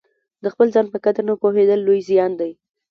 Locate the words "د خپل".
0.43-0.67